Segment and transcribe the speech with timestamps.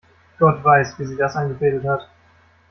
[0.39, 2.09] Gott weiß, wie sie das eingefädelt hat.